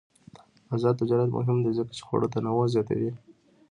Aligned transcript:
آزاد 0.73 0.95
تجارت 1.01 1.29
مهم 1.37 1.57
دی 1.63 1.71
ځکه 1.77 1.91
چې 1.97 2.01
خواړه 2.07 2.27
تنوع 2.33 2.65
زیاتوي. 2.73 3.11